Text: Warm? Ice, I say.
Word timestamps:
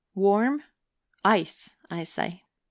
Warm? 0.15 0.63
Ice, 1.23 1.75
I 1.91 2.01
say. 2.05 2.41